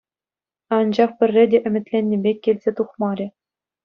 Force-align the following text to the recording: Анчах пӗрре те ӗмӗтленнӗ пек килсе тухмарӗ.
Анчах 0.77 1.11
пӗрре 1.17 1.43
те 1.51 1.57
ӗмӗтленнӗ 1.67 2.17
пек 2.23 2.37
килсе 2.43 2.71
тухмарӗ. 2.77 3.27